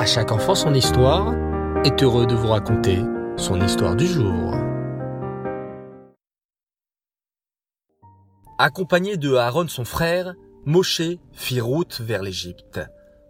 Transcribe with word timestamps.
À 0.00 0.06
chaque 0.06 0.32
enfant 0.32 0.54
son 0.54 0.72
histoire 0.72 1.34
est 1.84 2.02
heureux 2.02 2.26
de 2.26 2.34
vous 2.34 2.48
raconter 2.48 3.00
son 3.36 3.60
histoire 3.60 3.94
du 3.94 4.06
jour. 4.06 4.54
Accompagné 8.58 9.18
de 9.18 9.34
Aaron 9.34 9.68
son 9.68 9.84
frère, 9.84 10.32
Moshe 10.64 11.02
fit 11.34 11.60
route 11.60 12.00
vers 12.00 12.22
l'Égypte. 12.22 12.80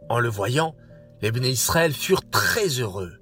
En 0.09 0.21
le 0.21 0.29
voyant, 0.29 0.77
les 1.23 1.33
béné 1.33 1.49
Israël 1.49 1.93
furent 1.93 2.31
très 2.31 2.69
heureux. 2.69 3.15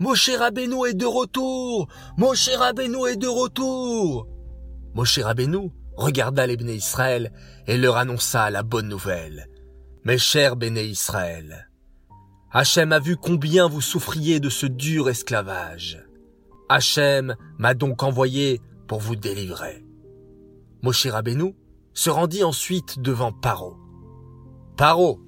Moshe 0.00 0.30
Rabbeinu 0.36 0.88
est 0.88 0.94
de 0.94 1.06
retour! 1.06 1.86
Moshe 2.16 2.48
Rabbeinu 2.48 3.06
est 3.06 3.18
de 3.18 3.28
retour! 3.28 4.26
Moshe 4.94 5.20
Rabbeinu 5.20 5.70
regarda 5.96 6.44
les 6.44 6.56
Israël 6.74 7.30
et 7.68 7.78
leur 7.78 7.98
annonça 7.98 8.50
la 8.50 8.64
bonne 8.64 8.88
nouvelle. 8.88 9.46
Mes 10.02 10.18
chers 10.18 10.56
béné 10.56 10.82
Israël, 10.86 11.69
Hachem 12.52 12.92
a 12.92 12.98
vu 12.98 13.16
combien 13.16 13.68
vous 13.68 13.80
souffriez 13.80 14.40
de 14.40 14.48
ce 14.48 14.66
dur 14.66 15.08
esclavage. 15.08 16.04
Hachem 16.68 17.36
m'a 17.58 17.74
donc 17.74 18.02
envoyé 18.02 18.60
pour 18.88 18.98
vous 18.98 19.14
délivrer. 19.14 19.84
Moshe 20.82 21.06
Rabbeinu 21.06 21.54
se 21.94 22.10
rendit 22.10 22.42
ensuite 22.42 22.98
devant 22.98 23.32
Paro. 23.32 23.76
Paro, 24.76 25.20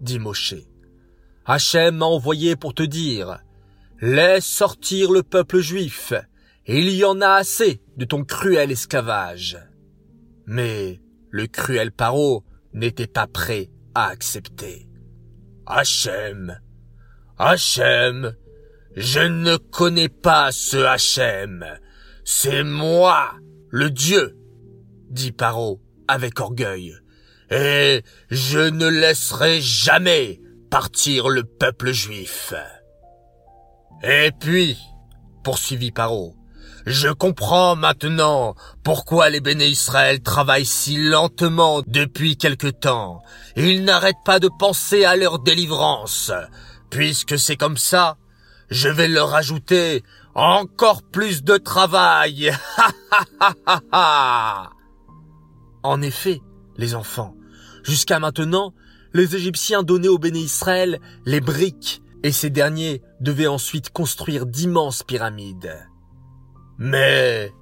dit 0.00 0.18
Moshe, 0.18 0.54
Hachem 1.44 1.98
m'a 1.98 2.06
envoyé 2.06 2.56
pour 2.56 2.74
te 2.74 2.82
dire, 2.82 3.38
laisse 4.00 4.44
sortir 4.44 5.12
le 5.12 5.22
peuple 5.22 5.60
juif, 5.60 6.12
il 6.66 6.90
y 6.90 7.04
en 7.04 7.20
a 7.20 7.28
assez 7.28 7.80
de 7.96 8.04
ton 8.04 8.24
cruel 8.24 8.72
esclavage. 8.72 9.56
Mais 10.46 11.00
le 11.30 11.46
cruel 11.46 11.92
Paro 11.92 12.42
n'était 12.72 13.06
pas 13.06 13.28
prêt 13.28 13.70
à 13.94 14.06
accepter. 14.06 14.85
Hachem. 15.66 16.58
Hachem. 17.38 18.34
Je 18.94 19.20
ne 19.20 19.56
connais 19.56 20.08
pas 20.08 20.52
ce 20.52 20.76
Hachem. 20.78 21.64
C'est 22.24 22.64
moi, 22.64 23.32
le 23.68 23.90
Dieu, 23.90 24.36
dit 25.10 25.32
Paro 25.32 25.82
avec 26.08 26.40
orgueil. 26.40 26.94
Et 27.50 28.02
je 28.30 28.58
ne 28.58 28.88
laisserai 28.88 29.60
jamais 29.60 30.40
partir 30.70 31.28
le 31.28 31.44
peuple 31.44 31.92
juif. 31.92 32.54
Et 34.02 34.30
puis, 34.40 34.78
poursuivit 35.44 35.92
Paro, 35.92 36.35
je 36.86 37.08
comprends 37.08 37.74
maintenant 37.74 38.54
pourquoi 38.84 39.28
les 39.28 39.40
béné 39.40 39.66
Israël 39.66 40.22
travaillent 40.22 40.64
si 40.64 40.96
lentement 40.96 41.82
depuis 41.84 42.36
quelque 42.36 42.68
temps. 42.68 43.22
Ils 43.56 43.84
n'arrêtent 43.84 44.24
pas 44.24 44.38
de 44.38 44.48
penser 44.48 45.04
à 45.04 45.16
leur 45.16 45.40
délivrance. 45.40 46.30
Puisque 46.88 47.40
c'est 47.40 47.56
comme 47.56 47.76
ça, 47.76 48.18
je 48.70 48.88
vais 48.88 49.08
leur 49.08 49.34
ajouter 49.34 50.04
encore 50.36 51.02
plus 51.02 51.42
de 51.42 51.56
travail. 51.56 52.52
en 55.82 56.02
effet, 56.02 56.40
les 56.76 56.94
enfants, 56.94 57.34
jusqu'à 57.82 58.20
maintenant, 58.20 58.74
les 59.12 59.34
Égyptiens 59.34 59.82
donnaient 59.82 60.06
aux 60.06 60.18
béné 60.18 60.38
Israël 60.38 61.00
les 61.24 61.40
briques 61.40 62.00
et 62.22 62.30
ces 62.30 62.50
derniers 62.50 63.02
devaient 63.20 63.48
ensuite 63.48 63.90
construire 63.90 64.46
d'immenses 64.46 65.02
pyramides. 65.02 65.88
Mais, 66.78 67.52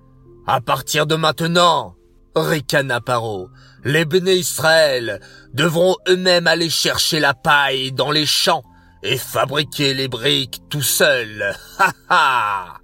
à 0.47 0.61
partir 0.61 1.07
de 1.07 1.15
maintenant, 1.15 1.95
ricana 2.35 3.01
Paro, 3.01 3.49
les 3.85 4.05
béné 4.05 4.35
Israël 4.35 5.21
devront 5.53 5.97
eux-mêmes 6.09 6.47
aller 6.47 6.71
chercher 6.71 7.21
la 7.21 7.35
paille 7.35 7.93
dans 7.93 8.11
les 8.11 8.27
champs 8.27 8.65
et 9.03 9.17
fabriquer 9.17 9.95
les 9.95 10.09
briques 10.09 10.63
tout 10.69 10.83
seuls. 10.83 11.55
Ha 11.79 11.93
ha! 12.09 12.79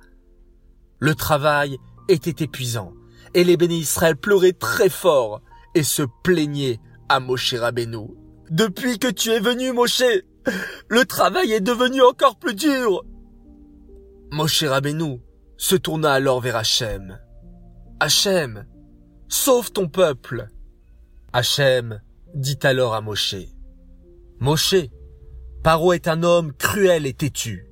Le 0.99 1.15
travail 1.15 1.79
était 2.09 2.45
épuisant 2.45 2.93
et 3.35 3.45
les 3.45 3.57
béné 3.57 3.77
Israël 3.77 4.17
pleuraient 4.17 4.53
très 4.53 4.89
fort 4.89 5.41
et 5.75 5.83
se 5.83 6.03
plaignaient 6.23 6.79
à 7.09 7.21
Moshe 7.21 7.55
Rabbeinu. 7.55 8.09
Depuis 8.51 8.99
que 8.99 9.09
tu 9.09 9.31
es 9.31 9.41
venu, 9.41 9.73
Moshe, 9.73 10.03
le 10.89 11.05
travail 11.05 11.53
est 11.53 11.61
devenu 11.61 12.03
encore 12.03 12.37
plus 12.37 12.55
dur. 12.55 13.05
Moshe 14.31 14.65
Rabbeinu 14.65 15.21
se 15.61 15.77
tourna 15.77 16.15
alors 16.15 16.41
vers 16.41 16.57
Hachem. 16.57 17.21
Hachem, 18.01 18.67
sauve 19.29 19.71
ton 19.71 19.89
peuple. 19.89 20.49
Hachem 21.35 22.01
dit 22.35 22.59
alors 22.63 22.95
à 22.95 23.03
Moshe. 23.03 23.37
Moshe, 24.39 24.87
Paro 25.63 25.93
est 25.93 26.09
un 26.09 26.23
homme 26.23 26.55
cruel 26.55 27.05
et 27.05 27.13
têtu. 27.13 27.67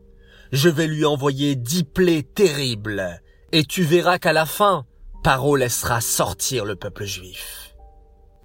Je 0.52 0.68
vais 0.68 0.86
lui 0.86 1.06
envoyer 1.06 1.56
dix 1.56 1.82
plaies 1.82 2.22
terribles, 2.22 3.22
et 3.52 3.64
tu 3.64 3.84
verras 3.84 4.18
qu'à 4.18 4.34
la 4.34 4.44
fin, 4.44 4.84
Paro 5.24 5.56
laissera 5.56 6.02
sortir 6.02 6.66
le 6.66 6.76
peuple 6.76 7.06
juif. 7.06 7.74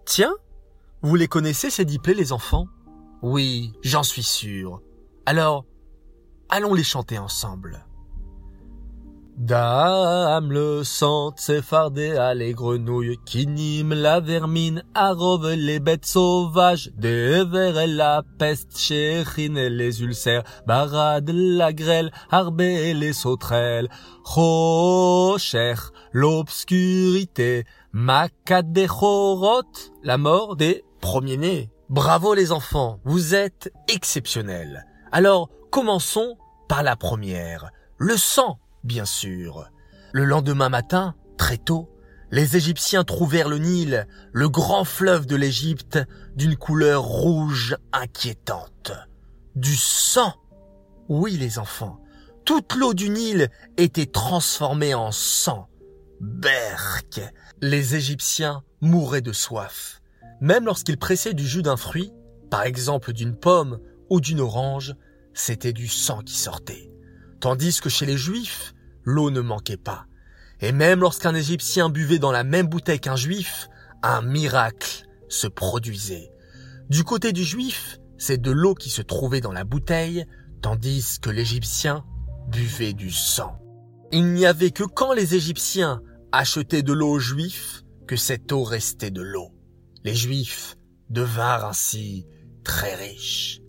Tiens, 0.06 0.36
vous 1.02 1.18
les 1.18 1.28
connaissez 1.28 1.70
ces 1.70 1.84
dix 1.84 2.00
plaies, 2.00 2.14
les 2.14 2.32
enfants? 2.32 2.68
Oui, 3.22 3.74
j'en 3.84 4.04
suis 4.04 4.24
sûr. 4.24 4.82
Alors, 5.26 5.66
allons 6.48 6.74
les 6.74 6.84
chanter 6.84 7.18
ensemble. 7.18 7.86
Dame 9.46 10.54
le 10.54 10.86
sang 10.86 11.34
s'effardé 11.36 12.16
à 12.16 12.34
les 12.34 12.54
grenouilles 12.54 13.18
qui 13.26 13.46
niment 13.46 13.94
la 13.94 14.22
vermine, 14.22 14.86
arrove 14.96 15.52
les 15.52 15.82
bêtes 15.82 16.06
sauvages, 16.06 16.92
des 16.96 17.44
la 17.88 18.24
peste, 18.40 18.78
chéchine 18.78 19.58
et 19.58 19.70
les 19.70 20.02
ulcères, 20.02 20.44
barade 20.66 21.30
la 21.30 21.74
grêle, 21.74 22.14
arbé 22.32 22.64
et 22.64 22.94
les 22.94 23.12
sauterelles, 23.12 23.90
rocher, 24.24 25.76
l'obscurité, 26.14 27.66
macadechorot, 27.92 29.64
la 30.04 30.18
mort 30.18 30.56
des 30.56 30.86
premiers-nés. 31.02 31.70
Bravo 31.90 32.34
les 32.34 32.54
enfants, 32.54 33.02
vous 33.04 33.36
êtes 33.36 33.74
exceptionnels. 33.90 34.86
Alors, 35.12 35.50
commençons 35.70 36.38
par 36.70 36.82
la 36.82 36.96
première, 36.96 37.72
le 37.98 38.16
sang 38.16 38.58
bien 38.84 39.06
sûr. 39.06 39.70
Le 40.12 40.26
lendemain 40.26 40.70
matin, 40.70 41.16
très 41.38 41.58
tôt, 41.58 41.90
les 42.32 42.58
Égyptiens 42.58 43.04
trouvèrent 43.04 43.50
le 43.50 43.60
Nil, 43.60 44.08
le 44.32 44.50
grand 44.50 44.86
fleuve 44.86 45.26
de 45.26 45.36
l'Égypte, 45.36 46.00
d'une 46.36 46.56
couleur 46.56 47.04
rouge 47.04 47.76
inquiétante. 47.92 48.92
Du 49.56 49.76
sang. 49.76 50.34
Oui, 51.10 51.38
les 51.38 51.60
enfants, 51.60 52.00
toute 52.46 52.76
l'eau 52.76 52.94
du 52.94 53.10
Nil 53.10 53.50
était 53.78 54.08
transformée 54.08 54.94
en 54.94 55.12
sang. 55.12 55.70
Berk. 56.22 57.22
Les 57.62 57.96
Égyptiens 57.96 58.64
mouraient 58.82 59.22
de 59.22 59.34
soif. 59.34 60.02
Même 60.42 60.66
lorsqu'ils 60.66 60.98
pressaient 60.98 61.34
du 61.34 61.48
jus 61.48 61.62
d'un 61.62 61.78
fruit, 61.78 62.12
par 62.50 62.64
exemple 62.64 63.14
d'une 63.14 63.36
pomme 63.36 63.80
ou 64.10 64.22
d'une 64.22 64.42
orange, 64.42 64.96
c'était 65.34 65.74
du 65.74 65.88
sang 65.88 66.22
qui 66.22 66.36
sortait. 66.36 66.93
Tandis 67.44 67.82
que 67.82 67.90
chez 67.90 68.06
les 68.06 68.16
Juifs, 68.16 68.74
l'eau 69.04 69.30
ne 69.30 69.42
manquait 69.42 69.76
pas. 69.76 70.06
Et 70.62 70.72
même 70.72 71.02
lorsqu'un 71.02 71.36
Égyptien 71.36 71.90
buvait 71.90 72.18
dans 72.18 72.32
la 72.32 72.46
même 72.46 72.68
bouteille 72.68 73.02
qu'un 73.02 73.18
Juif, 73.18 73.68
un 74.02 74.22
miracle 74.22 75.06
se 75.28 75.48
produisait. 75.48 76.32
Du 76.88 77.04
côté 77.04 77.34
du 77.34 77.44
Juif, 77.44 78.00
c'est 78.18 78.40
de 78.40 78.50
l'eau 78.50 78.76
qui 78.76 78.90
se 78.90 79.02
trouvait 79.02 79.42
dans 79.42 79.52
la 79.52 79.66
bouteille, 79.66 80.26
tandis 80.62 81.20
que 81.22 81.30
l'Égyptien 81.30 82.06
buvait 82.48 82.94
du 82.94 83.12
sang. 83.12 83.60
Il 84.14 84.28
n'y 84.28 84.46
avait 84.46 84.72
que 84.72 84.86
quand 84.86 85.12
les 85.12 85.36
Égyptiens 85.36 86.02
achetaient 86.32 86.82
de 86.82 86.94
l'eau 86.94 87.10
aux 87.10 87.20
Juifs 87.20 87.84
que 88.08 88.16
cette 88.16 88.54
eau 88.54 88.64
restait 88.64 89.12
de 89.12 89.22
l'eau. 89.22 89.52
Les 90.06 90.16
Juifs 90.16 90.78
devinrent 91.10 91.66
ainsi 91.66 92.26
très 92.64 92.96
riches. 92.96 93.60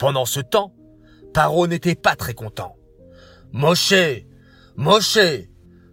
Pendant 0.00 0.24
ce 0.24 0.40
temps, 0.40 0.74
Paro 1.32 1.68
n'était 1.68 1.94
pas 1.94 2.16
très 2.16 2.34
content. 2.34 2.74
Moshe, 3.54 4.24
Moshe, 4.74 5.46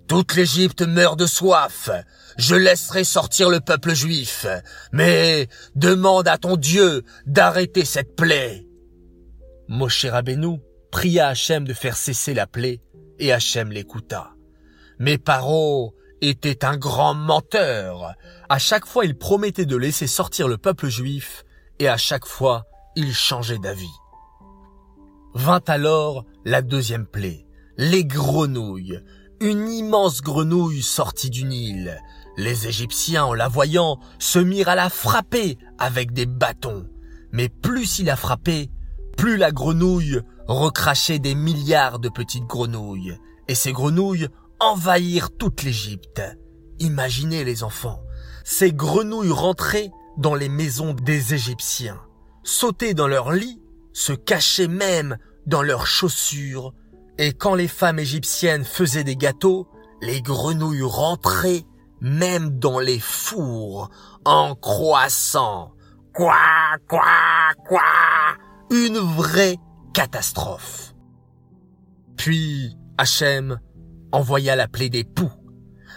toute 0.08 0.34
l'Égypte 0.34 0.82
meurt 0.82 1.20
de 1.20 1.28
soif. 1.28 1.92
Je 2.36 2.56
laisserai 2.56 3.04
sortir 3.04 3.52
le 3.52 3.60
peuple 3.60 3.94
juif, 3.94 4.48
mais 4.92 5.48
demande 5.76 6.28
à 6.28 6.40
ton 6.40 6.56
Dieu 6.58 7.04
d'arrêter 7.28 7.86
cette 7.86 8.16
plaie. 8.16 8.66
Moshe 9.68 10.06
Rabbeinu 10.06 10.58
pria 10.92 11.28
Hachem 11.28 11.64
de 11.66 11.74
faire 11.74 11.98
cesser 11.98 12.34
la 12.34 12.48
plaie, 12.48 12.82
et 13.20 13.32
Hachem 13.32 13.72
l'écouta. 13.72 14.32
Mais 14.98 15.20
Paro 15.20 15.94
était 16.22 16.66
un 16.66 16.78
grand 16.78 17.14
menteur. 17.14 18.16
À 18.50 18.58
chaque 18.58 18.88
fois, 18.88 19.06
il 19.06 19.16
promettait 19.16 19.68
de 19.68 19.78
laisser 19.78 20.08
sortir 20.08 20.48
le 20.48 20.58
peuple 20.58 20.88
juif, 20.88 21.46
et 21.78 21.88
à 21.88 21.98
chaque 21.98 22.26
fois, 22.26 22.66
il 22.96 23.14
changeait 23.14 23.60
d'avis. 23.60 23.86
Vint 25.36 25.62
alors 25.68 26.26
la 26.44 26.64
deuxième 26.64 27.06
plaie 27.06 27.46
les 27.78 28.06
grenouilles. 28.06 29.00
Une 29.40 29.70
immense 29.70 30.22
grenouille 30.22 30.84
sortit 30.84 31.30
du 31.30 31.46
Nil. 31.46 32.00
Les 32.38 32.68
Égyptiens, 32.68 33.26
en 33.26 33.34
la 33.34 33.48
voyant, 33.48 34.00
se 34.20 34.40
mirent 34.40 34.70
à 34.70 34.76
la 34.76 34.90
frapper 34.90 35.58
avec 35.78 36.14
des 36.14 36.26
bâtons. 36.26 36.88
Mais 37.32 37.50
plus 37.50 38.00
il 38.00 38.06
la 38.06 38.16
frappait, 38.16 38.70
plus 39.18 39.38
la 39.38 39.52
grenouille 39.52 40.22
recrachait 40.48 41.20
des 41.20 41.36
milliards 41.36 42.00
de 42.00 42.10
petites 42.10 42.46
grenouilles, 42.46 43.18
et 43.48 43.56
ces 43.56 43.72
grenouilles 43.72 44.28
envahirent 44.60 45.32
toute 45.32 45.64
l'Égypte. 45.64 46.22
Imaginez 46.80 47.44
les 47.44 47.64
enfants, 47.64 48.02
ces 48.44 48.74
grenouilles 48.74 49.32
rentraient 49.32 49.92
dans 50.18 50.36
les 50.36 50.50
maisons 50.50 50.94
des 50.94 51.34
Égyptiens, 51.34 52.00
sautaient 52.44 52.94
dans 52.94 53.08
leurs 53.08 53.32
lits, 53.32 53.62
se 53.94 54.14
cachaient 54.14 54.68
même 54.68 55.18
dans 55.46 55.62
leurs 55.62 55.88
chaussures, 55.88 56.74
et 57.22 57.34
quand 57.34 57.54
les 57.54 57.68
femmes 57.68 58.00
égyptiennes 58.00 58.66
faisaient 58.66 59.04
des 59.04 59.16
gâteaux, 59.16 59.68
les 60.02 60.24
grenouilles 60.24 60.82
rentraient 60.82 61.66
même 62.00 62.58
dans 62.58 62.80
les 62.80 62.98
fours 62.98 63.92
en 64.26 64.56
croissant. 64.56 65.72
Quoi, 66.16 66.34
quoi, 66.90 67.04
quoi 67.68 67.84
Une 68.72 68.98
vraie 68.98 69.58
catastrophe. 69.94 70.96
Puis 72.18 72.76
Hachem 72.98 73.60
envoya 74.12 74.56
la 74.56 74.68
plaie 74.68 74.90
des 74.90 75.04
poux. 75.04 75.32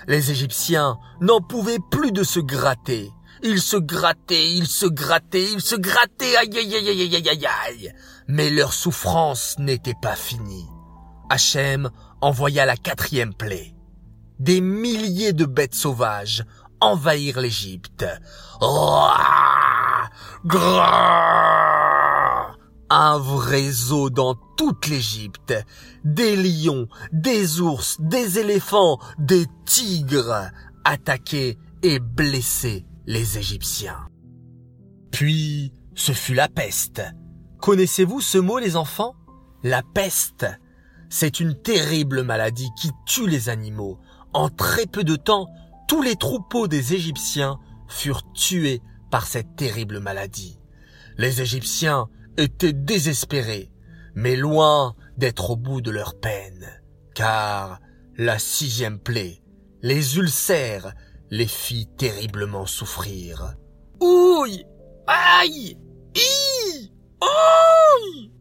Les 0.06 0.30
Égyptiens 0.30 0.98
n'en 1.22 1.40
pouvaient 1.40 1.78
plus 1.90 2.12
de 2.12 2.22
se 2.22 2.38
gratter. 2.38 3.10
Ils 3.42 3.62
se 3.62 3.78
grattaient, 3.78 4.52
ils 4.52 4.66
se 4.66 4.84
grattaient, 4.84 5.50
ils 5.50 5.62
se 5.62 5.74
grattaient, 5.74 6.36
aïe 6.36 6.54
aïe 6.54 6.74
aïe 6.76 6.88
aïe 6.90 7.16
aïe 7.16 7.28
aïe 7.30 7.46
aïe. 7.66 7.94
Mais 8.28 8.50
leur 8.50 8.74
souffrance 8.74 9.56
n'était 9.58 9.96
pas 10.02 10.16
finie. 10.16 10.66
Hachem 11.30 11.90
envoya 12.20 12.66
la 12.66 12.76
quatrième 12.76 13.34
plaie. 13.34 13.74
Des 14.38 14.60
milliers 14.60 15.32
de 15.32 15.44
bêtes 15.44 15.74
sauvages 15.74 16.44
envahirent 16.80 17.40
l'Égypte. 17.40 18.04
Un 22.90 23.18
vrai 23.18 23.70
zoo 23.70 24.10
dans 24.10 24.34
toute 24.56 24.86
l'Égypte. 24.86 25.54
Des 26.04 26.36
lions, 26.36 26.88
des 27.12 27.60
ours, 27.60 27.96
des 28.00 28.38
éléphants, 28.38 28.98
des 29.18 29.46
tigres 29.64 30.50
attaquaient 30.84 31.56
et 31.82 31.98
blessaient 31.98 32.84
les 33.06 33.38
Égyptiens. 33.38 34.08
Puis, 35.10 35.72
ce 35.94 36.12
fut 36.12 36.34
la 36.34 36.48
peste. 36.48 37.02
Connaissez-vous 37.60 38.20
ce 38.20 38.38
mot, 38.38 38.58
les 38.58 38.76
enfants? 38.76 39.14
La 39.62 39.82
peste. 39.82 40.46
C'est 41.16 41.38
une 41.38 41.54
terrible 41.54 42.24
maladie 42.24 42.70
qui 42.76 42.90
tue 43.06 43.28
les 43.28 43.48
animaux. 43.48 44.00
En 44.32 44.48
très 44.48 44.84
peu 44.84 45.04
de 45.04 45.14
temps, 45.14 45.48
tous 45.86 46.02
les 46.02 46.16
troupeaux 46.16 46.66
des 46.66 46.94
Égyptiens 46.94 47.60
furent 47.86 48.32
tués 48.32 48.82
par 49.12 49.24
cette 49.24 49.54
terrible 49.54 50.00
maladie. 50.00 50.58
Les 51.16 51.40
Égyptiens 51.40 52.08
étaient 52.36 52.72
désespérés, 52.72 53.70
mais 54.16 54.34
loin 54.34 54.96
d'être 55.16 55.50
au 55.50 55.56
bout 55.56 55.80
de 55.80 55.92
leur 55.92 56.18
peine, 56.18 56.66
car 57.14 57.78
la 58.16 58.40
sixième 58.40 58.98
plaie, 58.98 59.40
les 59.82 60.16
ulcères, 60.16 60.94
les 61.30 61.46
fit 61.46 61.86
terriblement 61.96 62.66
souffrir. 62.66 63.54
Ouille 64.00 64.64
Aïe 65.06 65.78
Ih 66.16 66.92
Ouille 67.22 68.32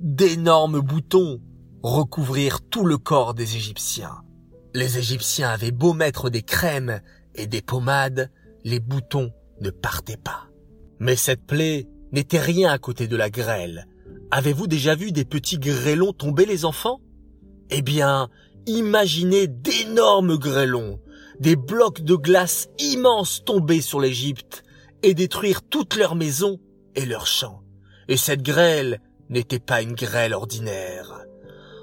D'énormes 0.00 0.80
boutons 0.80 1.40
recouvrirent 1.82 2.60
tout 2.60 2.84
le 2.84 2.98
corps 2.98 3.34
des 3.34 3.56
Égyptiens. 3.56 4.22
Les 4.74 4.98
Égyptiens 4.98 5.50
avaient 5.50 5.70
beau 5.70 5.92
mettre 5.92 6.30
des 6.30 6.42
crèmes 6.42 7.00
et 7.34 7.46
des 7.46 7.62
pommades, 7.62 8.30
les 8.64 8.80
boutons 8.80 9.32
ne 9.60 9.70
partaient 9.70 10.16
pas. 10.16 10.48
Mais 10.98 11.16
cette 11.16 11.46
plaie 11.46 11.86
n'était 12.12 12.40
rien 12.40 12.70
à 12.70 12.78
côté 12.78 13.06
de 13.06 13.16
la 13.16 13.30
grêle. 13.30 13.86
Avez-vous 14.30 14.66
déjà 14.66 14.94
vu 14.94 15.12
des 15.12 15.24
petits 15.24 15.58
grêlons 15.58 16.12
tomber 16.12 16.44
les 16.44 16.64
enfants? 16.64 17.00
Eh 17.70 17.82
bien, 17.82 18.28
imaginez 18.66 19.46
d'énormes 19.46 20.36
grêlons, 20.36 21.00
des 21.40 21.56
blocs 21.56 22.02
de 22.02 22.14
glace 22.14 22.68
immenses 22.78 23.44
tomber 23.44 23.80
sur 23.80 24.00
l'Égypte 24.00 24.64
et 25.02 25.14
détruire 25.14 25.62
toutes 25.62 25.96
leurs 25.96 26.14
maisons 26.14 26.58
et 26.94 27.06
leurs 27.06 27.26
champs. 27.26 27.62
Et 28.08 28.16
cette 28.16 28.42
grêle 28.42 29.00
n'était 29.28 29.60
pas 29.60 29.82
une 29.82 29.94
grêle 29.94 30.34
ordinaire. 30.34 31.27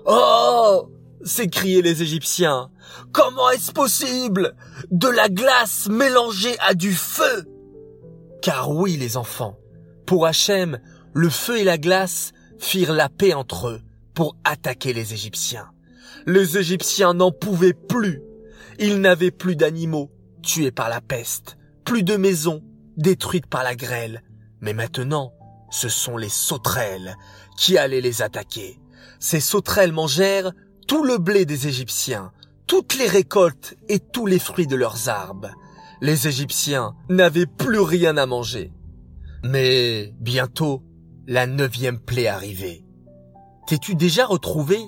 Oh 0.05 0.91
s'écriaient 1.23 1.81
les 1.81 2.03
Égyptiens. 2.03 2.69
Comment 3.11 3.49
est-ce 3.49 3.71
possible? 3.71 4.55
De 4.91 5.07
la 5.07 5.27
glace 5.27 5.87
mélangée 5.89 6.55
à 6.59 6.75
du 6.75 6.93
feu 6.93 7.45
Car 8.41 8.69
oui, 8.69 8.95
les 8.97 9.17
enfants, 9.17 9.57
pour 10.05 10.27
Hachem, 10.27 10.79
le 11.13 11.29
feu 11.29 11.57
et 11.57 11.63
la 11.63 11.79
glace 11.79 12.31
firent 12.59 12.93
la 12.93 13.09
paix 13.09 13.33
entre 13.33 13.69
eux 13.69 13.81
pour 14.13 14.37
attaquer 14.43 14.93
les 14.93 15.13
Égyptiens. 15.13 15.71
Les 16.27 16.57
Égyptiens 16.57 17.15
n'en 17.15 17.31
pouvaient 17.31 17.73
plus. 17.73 18.21
Ils 18.79 19.01
n'avaient 19.01 19.31
plus 19.31 19.55
d'animaux 19.55 20.11
tués 20.43 20.71
par 20.71 20.89
la 20.89 21.01
peste, 21.01 21.57
plus 21.83 22.03
de 22.03 22.15
maisons 22.15 22.61
détruites 22.97 23.47
par 23.47 23.63
la 23.63 23.75
grêle. 23.75 24.21
Mais 24.61 24.73
maintenant, 24.73 25.33
ce 25.71 25.89
sont 25.89 26.17
les 26.17 26.29
sauterelles 26.29 27.15
qui 27.57 27.77
allaient 27.77 28.01
les 28.01 28.21
attaquer. 28.21 28.79
Ces 29.19 29.39
sauterelles 29.39 29.91
mangèrent 29.91 30.51
tout 30.87 31.03
le 31.03 31.17
blé 31.17 31.45
des 31.45 31.67
Égyptiens, 31.67 32.31
toutes 32.67 32.97
les 32.97 33.07
récoltes 33.07 33.75
et 33.89 33.99
tous 33.99 34.25
les 34.25 34.39
fruits 34.39 34.67
de 34.67 34.75
leurs 34.75 35.09
arbres. 35.09 35.51
Les 36.01 36.27
Égyptiens 36.27 36.95
n'avaient 37.09 37.45
plus 37.45 37.79
rien 37.79 38.17
à 38.17 38.25
manger. 38.25 38.71
Mais 39.43 40.13
bientôt, 40.19 40.83
la 41.27 41.47
neuvième 41.47 41.99
plaie 41.99 42.27
arrivait. 42.27 42.85
T'es-tu 43.67 43.95
déjà 43.95 44.25
retrouvé 44.25 44.79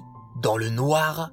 dans 0.42 0.58
le 0.58 0.70
noir? 0.70 1.32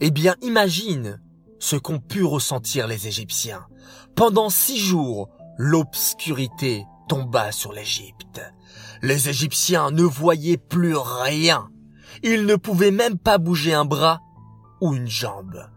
Eh 0.00 0.10
bien, 0.10 0.36
imagine 0.42 1.20
ce 1.58 1.76
qu'ont 1.76 1.98
pu 1.98 2.24
ressentir 2.24 2.86
les 2.86 3.08
Égyptiens. 3.08 3.66
Pendant 4.14 4.48
six 4.48 4.78
jours, 4.78 5.28
l'obscurité 5.58 6.84
tomba 7.08 7.52
sur 7.52 7.72
l'Égypte. 7.72 8.40
Les 9.02 9.28
Égyptiens 9.28 9.90
ne 9.90 10.02
voyaient 10.02 10.56
plus 10.56 10.96
rien. 10.96 11.68
Ils 12.22 12.46
ne 12.46 12.56
pouvaient 12.56 12.90
même 12.90 13.18
pas 13.18 13.38
bouger 13.38 13.74
un 13.74 13.84
bras 13.84 14.20
ou 14.80 14.94
une 14.94 15.08
jambe. 15.08 15.70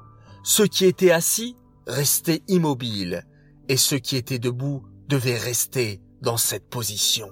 Ceux 0.43 0.67
qui 0.67 0.85
étaient 0.85 1.11
assis 1.11 1.55
restaient 1.87 2.43
immobiles 2.47 3.25
et 3.69 3.77
ceux 3.77 3.99
qui 3.99 4.15
étaient 4.15 4.39
debout 4.39 4.83
devaient 5.07 5.37
rester 5.37 6.01
dans 6.21 6.37
cette 6.37 6.69
position. 6.69 7.29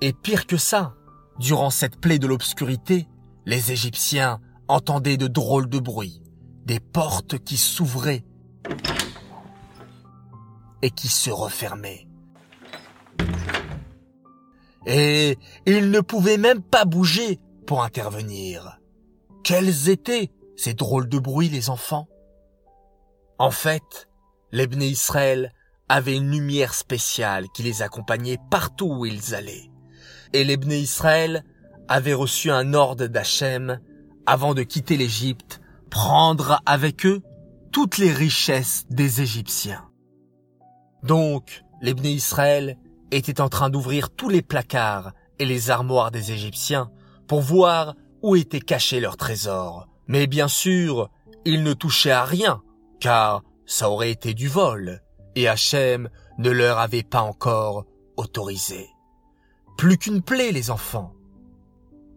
Et 0.00 0.12
pire 0.12 0.46
que 0.46 0.56
ça, 0.56 0.94
durant 1.38 1.70
cette 1.70 2.00
plaie 2.00 2.18
de 2.18 2.26
l'obscurité, 2.26 3.08
les 3.44 3.72
Égyptiens 3.72 4.40
entendaient 4.68 5.16
de 5.16 5.28
drôles 5.28 5.68
de 5.68 5.78
bruits, 5.78 6.22
des 6.64 6.80
portes 6.80 7.38
qui 7.38 7.56
s'ouvraient 7.56 8.24
et 10.82 10.90
qui 10.90 11.08
se 11.08 11.30
refermaient. 11.30 12.06
Et 14.86 15.38
ils 15.66 15.90
ne 15.90 16.00
pouvaient 16.00 16.38
même 16.38 16.62
pas 16.62 16.84
bouger 16.84 17.40
pour 17.66 17.82
intervenir. 17.82 18.78
Quels 19.42 19.88
étaient 19.88 20.30
ces 20.56 20.74
drôles 20.74 21.08
de 21.08 21.18
bruits, 21.18 21.48
les 21.48 21.68
enfants? 21.68 22.08
En 23.38 23.50
fait, 23.50 24.08
l'Ebné 24.52 24.86
Israël 24.86 25.52
avait 25.88 26.16
une 26.16 26.30
lumière 26.30 26.74
spéciale 26.74 27.46
qui 27.54 27.62
les 27.62 27.82
accompagnait 27.82 28.38
partout 28.50 28.86
où 28.86 29.06
ils 29.06 29.34
allaient. 29.34 29.70
Et 30.32 30.44
l'Ebné 30.44 30.78
Israël 30.78 31.44
avait 31.88 32.14
reçu 32.14 32.50
un 32.50 32.74
ordre 32.74 33.06
d'Hachem 33.06 33.80
avant 34.24 34.54
de 34.54 34.62
quitter 34.62 34.96
l'Égypte, 34.96 35.60
prendre 35.90 36.60
avec 36.66 37.06
eux 37.06 37.22
toutes 37.72 37.98
les 37.98 38.12
richesses 38.12 38.84
des 38.90 39.20
Égyptiens. 39.20 39.88
Donc, 41.02 41.62
l'Ebné 41.80 42.10
Israël 42.10 42.78
était 43.12 43.40
en 43.40 43.48
train 43.48 43.70
d'ouvrir 43.70 44.10
tous 44.10 44.28
les 44.28 44.42
placards 44.42 45.12
et 45.38 45.44
les 45.44 45.70
armoires 45.70 46.10
des 46.10 46.32
Égyptiens 46.32 46.90
pour 47.26 47.40
voir 47.40 47.94
où 48.22 48.36
étaient 48.36 48.60
cachés 48.60 49.00
leurs 49.00 49.16
trésors. 49.16 49.88
Mais 50.06 50.26
bien 50.26 50.48
sûr, 50.48 51.10
il 51.44 51.62
ne 51.62 51.72
touchait 51.72 52.10
à 52.10 52.24
rien, 52.24 52.62
car 53.00 53.42
ça 53.66 53.90
aurait 53.90 54.10
été 54.10 54.34
du 54.34 54.48
vol 54.48 55.00
et 55.36 55.48
Hachem 55.48 56.08
ne 56.38 56.50
leur 56.50 56.78
avait 56.78 57.02
pas 57.02 57.20
encore 57.20 57.84
autorisé. 58.16 58.88
Plus 59.76 59.98
qu'une 59.98 60.22
plaie, 60.22 60.50
les 60.50 60.70
enfants. 60.70 61.12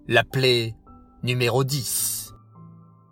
La 0.08 0.24
plaie 0.24 0.76
numéro 1.22 1.64
10. 1.64 2.34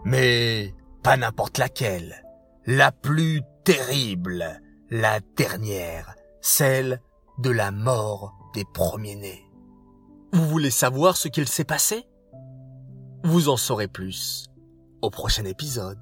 Mais 0.05 0.73
pas 1.03 1.17
n'importe 1.17 1.57
laquelle. 1.57 2.23
La 2.65 2.91
plus 2.91 3.41
terrible, 3.65 4.61
la 4.89 5.19
dernière, 5.35 6.15
celle 6.41 7.01
de 7.39 7.49
la 7.49 7.71
mort 7.71 8.33
des 8.53 8.63
premiers-nés. 8.73 9.46
Vous 10.33 10.47
voulez 10.47 10.71
savoir 10.71 11.15
ce 11.15 11.27
qu'il 11.27 11.47
s'est 11.47 11.63
passé? 11.63 12.05
Vous 13.23 13.49
en 13.49 13.57
saurez 13.57 13.87
plus 13.87 14.47
au 15.01 15.09
prochain 15.09 15.45
épisode. 15.45 15.99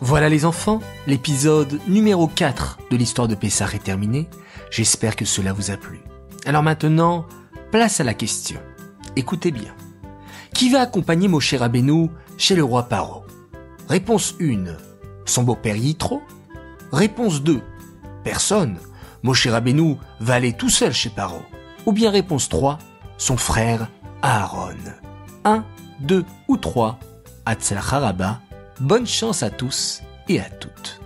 Voilà 0.00 0.28
les 0.28 0.44
enfants, 0.44 0.80
l'épisode 1.06 1.80
numéro 1.88 2.28
4 2.28 2.78
de 2.90 2.96
l'histoire 2.96 3.26
de 3.26 3.34
Pessar 3.34 3.74
est 3.74 3.82
terminé. 3.82 4.28
J'espère 4.70 5.16
que 5.16 5.24
cela 5.24 5.52
vous 5.52 5.70
a 5.70 5.76
plu. 5.76 6.00
Alors 6.44 6.62
maintenant, 6.62 7.26
place 7.72 8.00
à 8.00 8.04
la 8.04 8.14
question. 8.14 8.60
écoutez 9.16 9.50
bien. 9.50 9.74
Qui 10.54 10.70
va 10.70 10.80
accompagner 10.82 11.28
Moshe 11.28 11.54
Rabbeinu 11.54 12.10
chez 12.36 12.54
le 12.54 12.64
roi 12.64 12.84
Paro? 12.84 13.24
Réponse 13.88 14.34
1. 14.40 14.64
Son 15.24 15.42
beau-père 15.42 15.76
Yitro 15.76 16.22
Réponse 16.92 17.42
2. 17.42 17.60
Personne. 18.24 18.78
Moshe 19.22 19.46
Rabbeinu 19.46 19.96
va 20.20 20.34
aller 20.34 20.52
tout 20.52 20.70
seul 20.70 20.92
chez 20.92 21.10
Paro. 21.10 21.40
Ou 21.88 21.92
bien 21.92 22.10
réponse 22.10 22.50
3. 22.50 22.78
Son 23.16 23.38
frère 23.38 23.88
Aaron. 24.20 24.76
1, 25.46 25.64
2 26.00 26.22
ou 26.46 26.58
3. 26.58 26.98
Haraba. 27.46 28.40
Bonne 28.78 29.06
chance 29.06 29.42
à 29.42 29.48
tous 29.48 30.02
et 30.28 30.38
à 30.38 30.50
toutes. 30.50 31.00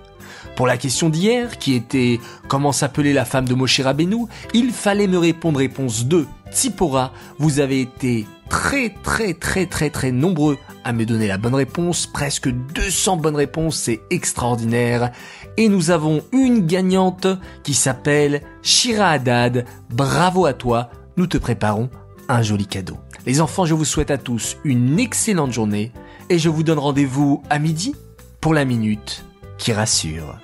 Pour 0.57 0.67
la 0.67 0.77
question 0.77 1.09
d'hier, 1.09 1.59
qui 1.59 1.75
était 1.75 2.19
comment 2.49 2.73
s'appelait 2.73 3.13
la 3.13 3.25
femme 3.25 3.47
de 3.47 3.55
Moshe 3.55 3.79
Rabbeinu, 3.79 4.27
il 4.55 4.73
fallait 4.73 5.07
me 5.07 5.19
répondre 5.19 5.61
réponse 5.61 6.05
2. 6.07 6.27
Tsipora, 6.51 7.13
vous 7.39 7.61
avez 7.61 7.81
été 7.81 8.27
très 8.49 8.93
très 9.05 9.35
très 9.35 9.67
très 9.67 9.89
très 9.89 10.11
nombreux 10.11 10.59
à 10.85 10.93
me 10.93 11.07
donner 11.07 11.29
la 11.29 11.39
bonne 11.39 11.55
réponse, 11.55 12.07
presque 12.07 12.49
200 12.49 13.19
bonnes 13.19 13.37
réponses, 13.37 13.77
c'est 13.77 14.01
extraordinaire. 14.11 15.13
Et 15.57 15.69
nous 15.69 15.91
avons 15.91 16.23
une 16.33 16.67
gagnante 16.67 17.27
qui 17.63 17.75
s'appelle 17.75 18.43
Shira 18.63 19.11
Haddad, 19.11 19.67
bravo 19.91 20.47
à 20.47 20.55
toi, 20.55 20.91
nous 21.17 21.27
te 21.27 21.39
préparons 21.39 21.91
un 22.29 22.43
joli 22.43 22.67
cadeau. 22.67 22.97
Les 23.27 23.41
enfants, 23.41 23.67
je 23.67 23.75
vous 23.75 23.85
souhaite 23.85 24.11
à 24.11 24.19
tous 24.19 24.57
une 24.65 24.99
excellente 24.99 25.53
journée 25.53 25.93
et 26.31 26.39
je 26.39 26.49
vous 26.49 26.63
donne 26.63 26.79
rendez-vous 26.79 27.43
à 27.51 27.59
midi 27.59 27.95
pour 28.41 28.55
la 28.55 28.65
minute 28.65 29.25
qui 29.59 29.73
rassure. 29.73 30.39